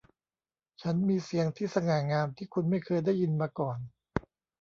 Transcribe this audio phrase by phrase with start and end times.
[0.81, 3.77] ฉันมีเสียงที่สง่างามที่คุณไม่เคยได้ยินมาก่อน